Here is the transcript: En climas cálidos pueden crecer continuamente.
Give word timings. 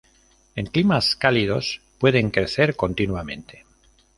En 0.55 0.65
climas 0.65 1.15
cálidos 1.15 1.79
pueden 1.99 2.31
crecer 2.31 2.75
continuamente. 2.75 3.65